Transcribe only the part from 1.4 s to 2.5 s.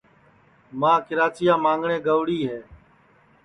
مانگٹؔیں گئوری